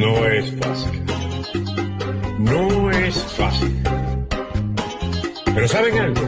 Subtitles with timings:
[0.00, 1.04] No es fácil.
[2.38, 3.82] No es fácil.
[5.44, 6.22] Pero ¿saben algo?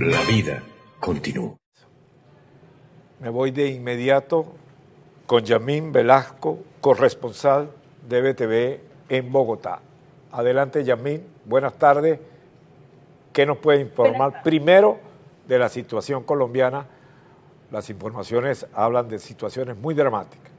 [0.00, 0.60] La vida
[0.98, 1.54] continúa.
[3.20, 4.44] Me voy de inmediato
[5.28, 7.70] con Yamín Velasco, corresponsal
[8.08, 9.78] de BTV en Bogotá.
[10.32, 11.28] Adelante, Yamín.
[11.44, 12.18] Buenas tardes.
[13.32, 14.98] ¿Qué nos puede informar primero
[15.46, 16.88] de la situación colombiana?
[17.70, 20.50] Las informaciones hablan de situaciones muy dramáticas.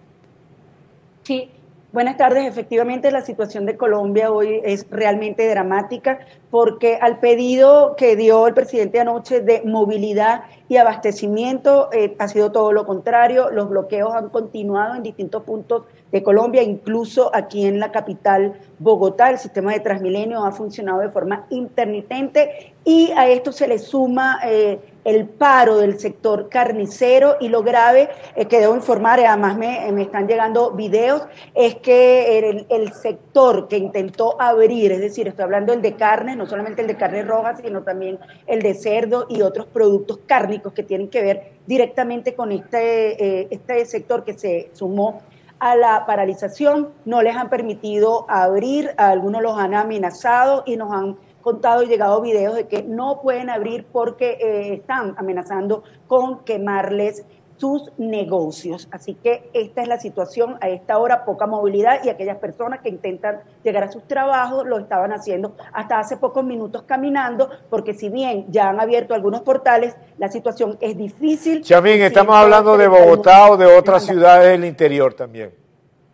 [1.23, 1.51] Sí,
[1.91, 2.45] Buenas tardes.
[2.45, 6.19] Efectivamente, la situación de Colombia hoy es realmente dramática
[6.51, 12.51] porque al pedido que dio el presidente anoche de movilidad y abastecimiento eh, ha sido
[12.51, 13.49] todo lo contrario.
[13.49, 19.31] Los bloqueos han continuado en distintos puntos de Colombia, incluso aquí en la capital Bogotá.
[19.31, 24.39] El sistema de Transmilenio ha funcionado de forma intermitente y a esto se le suma
[24.45, 29.91] eh, el paro del sector carnicero y lo grave eh, que debo informar, además me,
[29.91, 31.23] me, están llegando videos,
[31.53, 36.45] es que el, sector que intentó abrir, es decir, estoy hablando del de carne, no
[36.47, 40.83] solamente el de carne roja, sino también el de cerdo y otros productos cárnicos que
[40.83, 45.21] tienen que ver directamente con este, eh, este sector que se sumó
[45.59, 50.91] a la paralización, no les han permitido abrir, a algunos los han amenazado y nos
[50.91, 56.43] han contado y llegado videos de que no pueden abrir porque eh, están amenazando con
[56.43, 57.25] quemarles
[57.59, 58.87] sus negocios.
[58.91, 62.89] Así que esta es la situación a esta hora, poca movilidad y aquellas personas que
[62.89, 68.09] intentan llegar a sus trabajos lo estaban haciendo hasta hace pocos minutos caminando, porque si
[68.09, 71.61] bien ya han abierto algunos portales, la situación es difícil.
[71.61, 75.53] Chamín, estamos hablando de Bogotá o de otras ciudades del interior también.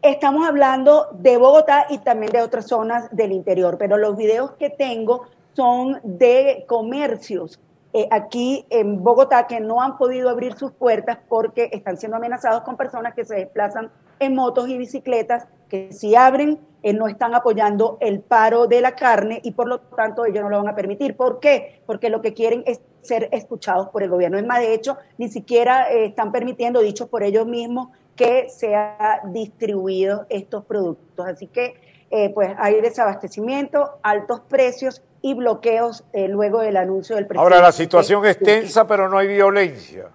[0.01, 4.69] Estamos hablando de Bogotá y también de otras zonas del interior, pero los videos que
[4.69, 7.59] tengo son de comercios
[7.97, 12.63] eh, aquí en Bogotá que no han podido abrir sus puertas porque están siendo amenazados
[12.63, 17.33] con personas que se desplazan en motos y bicicletas, que si abren eh, no están
[17.33, 20.75] apoyando el paro de la carne y por lo tanto ellos no lo van a
[20.75, 21.15] permitir.
[21.15, 21.81] ¿Por qué?
[21.85, 24.37] Porque lo que quieren es ser escuchados por el gobierno.
[24.37, 29.21] Es más, de hecho, ni siquiera eh, están permitiendo, dicho por ellos mismos, que sea
[29.23, 31.25] distribuidos estos productos.
[31.25, 31.75] Así que
[32.11, 37.55] eh, pues hay desabastecimiento, altos precios y bloqueos eh, luego del anuncio del presidente.
[37.55, 40.11] Ahora la situación es tensa, pero no hay violencia.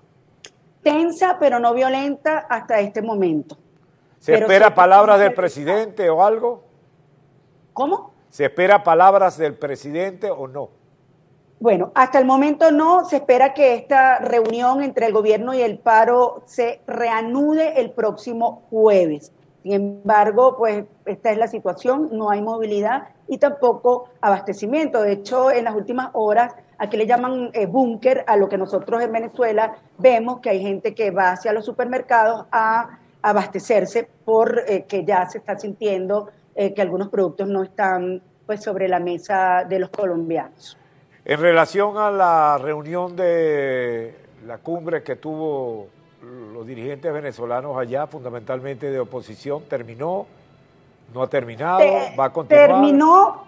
[0.84, 3.59] Tensa, pero no violenta hasta este momento.
[4.20, 6.62] ¿Se espera palabras del presidente o algo?
[7.72, 8.12] ¿Cómo?
[8.28, 10.69] ¿Se espera palabras del presidente o no?
[11.59, 13.04] Bueno, hasta el momento no.
[13.04, 18.62] Se espera que esta reunión entre el gobierno y el paro se reanude el próximo
[18.70, 19.32] jueves.
[19.62, 25.03] Sin embargo, pues esta es la situación, no hay movilidad y tampoco abastecimiento.
[25.03, 29.03] De hecho, en las últimas horas, aquí le llaman eh, búnker a lo que nosotros
[29.03, 35.04] en Venezuela vemos que hay gente que va hacia los supermercados a abastecerse porque eh,
[35.04, 39.78] ya se está sintiendo eh, que algunos productos no están pues sobre la mesa de
[39.78, 40.76] los colombianos.
[41.25, 44.16] En relación a la reunión de
[44.47, 45.88] la cumbre que tuvo
[46.22, 50.26] los dirigentes venezolanos allá, fundamentalmente de oposición, ¿terminó?
[51.14, 51.81] ¿No ha terminado?
[52.19, 52.69] ¿Va a continuar?
[52.69, 53.44] Terminó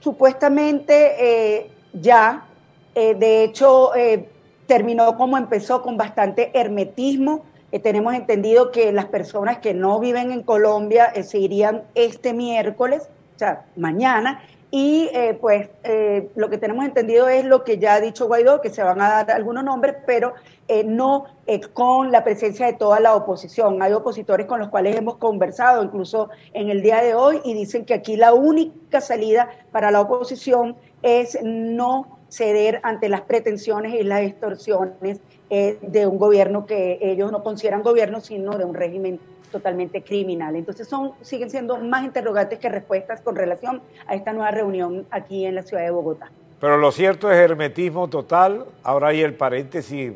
[0.00, 2.46] supuestamente eh, ya.
[2.94, 4.28] Eh, de hecho, eh,
[4.66, 7.44] terminó como empezó, con bastante hermetismo.
[7.82, 13.38] tenemos entendido que las personas que no viven en Colombia se irían este miércoles, o
[13.38, 14.40] sea, mañana,
[14.70, 18.60] y eh, pues eh, lo que tenemos entendido es lo que ya ha dicho Guaidó,
[18.60, 20.34] que se van a dar algunos nombres, pero
[20.66, 21.26] eh, no
[21.72, 23.80] con la presencia de toda la oposición.
[23.80, 27.84] Hay opositores con los cuales hemos conversado, incluso en el día de hoy, y dicen
[27.84, 34.02] que aquí la única salida para la oposición es no ceder ante las pretensiones y
[34.02, 39.20] las extorsiones de un gobierno que ellos no consideran gobierno, sino de un régimen
[39.50, 40.56] totalmente criminal.
[40.56, 45.44] Entonces son, siguen siendo más interrogantes que respuestas con relación a esta nueva reunión aquí
[45.44, 46.30] en la ciudad de Bogotá.
[46.60, 48.64] Pero lo cierto es hermetismo total.
[48.82, 50.12] Ahora hay el paréntesis,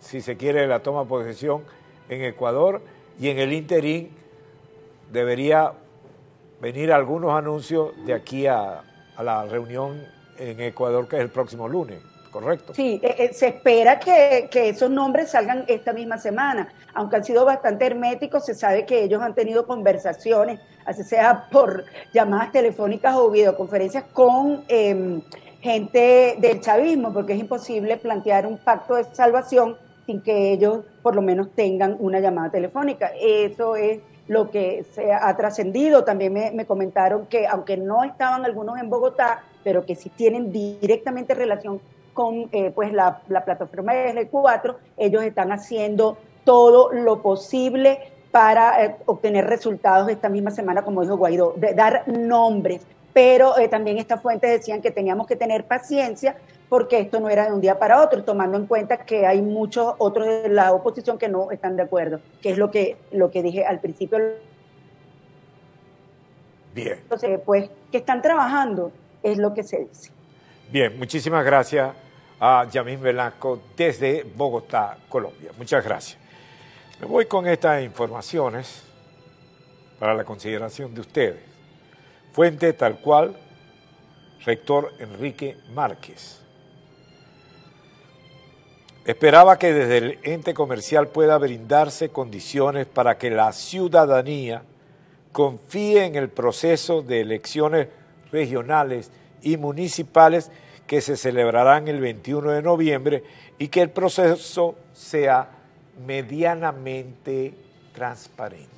[0.00, 1.62] si se quiere, la toma de posesión
[2.08, 2.80] en Ecuador
[3.18, 4.10] y en el interín
[5.12, 5.72] debería
[6.60, 8.82] venir algunos anuncios de aquí a
[9.18, 10.02] la reunión
[10.38, 11.98] en Ecuador que es el próximo lunes.
[12.36, 12.74] ¿Correcto?
[12.74, 17.46] Sí, eh, eh, se espera que, esos nombres salgan esta misma semana, aunque han sido
[17.46, 23.30] bastante herméticos, se sabe que ellos han tenido conversaciones, así sea por llamadas telefónicas o
[23.30, 25.22] videoconferencias con em,
[25.62, 31.14] gente del chavismo, porque es imposible plantear un pacto de salvación sin que ellos por
[31.14, 33.12] lo menos tengan una llamada telefónica.
[33.18, 36.04] Eso es lo que se ha trascendido.
[36.04, 40.52] También me, me, comentaron que aunque no estaban algunos en Bogotá, pero que sí tienen
[40.52, 41.80] directamente relación
[42.16, 48.00] con eh, pues la, la plataforma de L4, ellos están haciendo todo lo posible
[48.32, 52.80] para eh, obtener resultados esta misma semana, como dijo Guaidó, de dar nombres.
[53.12, 56.36] Pero eh, también estas fuentes decían que teníamos que tener paciencia
[56.70, 59.94] porque esto no era de un día para otro, tomando en cuenta que hay muchos
[59.98, 63.42] otros de la oposición que no están de acuerdo, que es lo que, lo que
[63.42, 64.18] dije al principio.
[66.74, 66.98] Bien.
[67.02, 68.90] Entonces, pues, que están trabajando,
[69.22, 70.10] es lo que se dice.
[70.70, 72.05] Bien, muchísimas gracias
[72.40, 75.52] a Yamín Velasco desde Bogotá, Colombia.
[75.56, 76.18] Muchas gracias.
[77.00, 78.82] Me voy con estas informaciones
[79.98, 81.40] para la consideración de ustedes.
[82.32, 83.36] Fuente tal cual,
[84.44, 86.42] rector Enrique Márquez.
[89.04, 94.62] Esperaba que desde el ente comercial pueda brindarse condiciones para que la ciudadanía
[95.32, 97.88] confíe en el proceso de elecciones
[98.32, 99.12] regionales
[99.42, 100.50] y municipales
[100.86, 103.24] que se celebrarán el 21 de noviembre
[103.58, 105.48] y que el proceso sea
[106.06, 107.54] medianamente
[107.92, 108.70] transparente.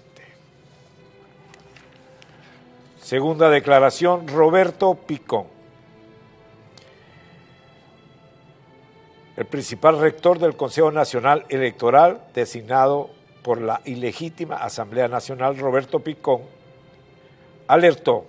[3.00, 5.58] Segunda declaración, Roberto Picón.
[9.38, 13.08] el principal rector del Consejo Nacional Electoral, designado
[13.44, 16.42] por la ilegítima Asamblea Nacional, Roberto Picón,
[17.68, 18.26] alertó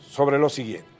[0.00, 0.93] sobre lo siguiente.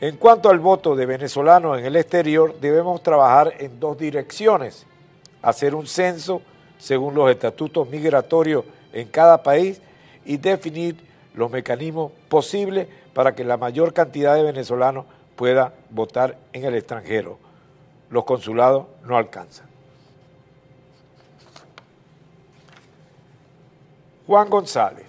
[0.00, 4.86] En cuanto al voto de venezolanos en el exterior, debemos trabajar en dos direcciones.
[5.42, 6.42] Hacer un censo
[6.78, 9.80] según los estatutos migratorios en cada país
[10.24, 10.96] y definir
[11.34, 15.04] los mecanismos posibles para que la mayor cantidad de venezolanos
[15.36, 17.38] pueda votar en el extranjero
[18.10, 19.66] los consulados no alcanzan.
[24.26, 25.06] Juan González.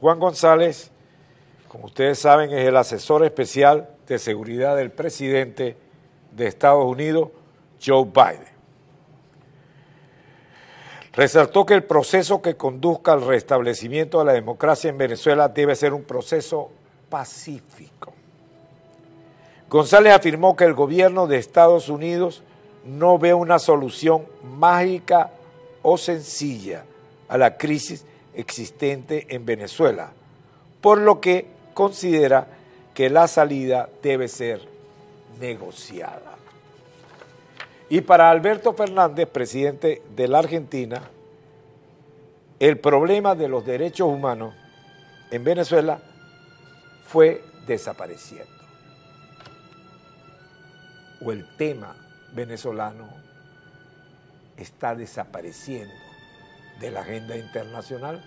[0.00, 0.90] Juan González,
[1.72, 5.74] como ustedes saben, es el asesor especial de seguridad del presidente
[6.30, 7.30] de Estados Unidos,
[7.84, 8.52] Joe Biden.
[11.14, 15.94] Resaltó que el proceso que conduzca al restablecimiento de la democracia en Venezuela debe ser
[15.94, 16.70] un proceso
[17.08, 18.12] pacífico
[19.72, 22.42] González afirmó que el gobierno de Estados Unidos
[22.84, 25.30] no ve una solución mágica
[25.80, 26.84] o sencilla
[27.26, 28.04] a la crisis
[28.34, 30.12] existente en Venezuela,
[30.82, 32.46] por lo que considera
[32.94, 34.60] que la salida debe ser
[35.40, 36.36] negociada.
[37.88, 41.02] Y para Alberto Fernández, presidente de la Argentina,
[42.58, 44.54] el problema de los derechos humanos
[45.30, 46.00] en Venezuela
[47.06, 48.62] fue desapareciendo
[51.24, 51.96] o el tema
[52.32, 53.08] venezolano
[54.56, 55.94] está desapareciendo
[56.80, 58.22] de la agenda internacional